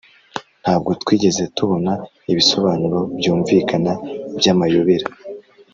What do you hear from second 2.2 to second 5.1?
ibisobanuro byumvikana byamayobera